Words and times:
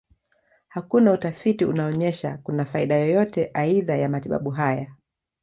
Hakuna 0.67 1.11
utafiti 1.11 1.65
unaonyesha 1.65 2.37
kuna 2.37 2.65
faida 2.65 2.95
yoyote 2.97 3.51
aidha 3.53 3.95
ya 3.95 4.09
matibabu 4.09 4.49
haya. 4.49 4.91